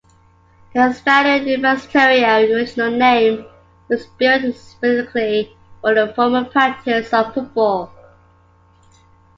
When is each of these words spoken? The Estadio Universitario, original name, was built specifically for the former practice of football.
The 0.73 0.79
Estadio 0.79 1.43
Universitario, 1.45 2.55
original 2.55 2.89
name, 2.89 3.45
was 3.87 4.07
built 4.17 4.55
specifically 4.55 5.55
for 5.79 5.93
the 5.93 6.11
former 6.15 6.45
practice 6.45 7.13
of 7.13 7.35
football. 7.35 7.93